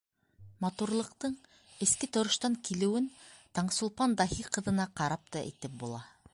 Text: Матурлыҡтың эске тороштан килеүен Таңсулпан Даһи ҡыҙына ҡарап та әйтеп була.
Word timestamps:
Матурлыҡтың 0.65 1.35
эске 1.87 2.09
тороштан 2.17 2.57
килеүен 2.69 3.11
Таңсулпан 3.59 4.19
Даһи 4.23 4.47
ҡыҙына 4.57 4.91
ҡарап 5.03 5.33
та 5.37 5.45
әйтеп 5.47 5.81
була. 5.85 6.05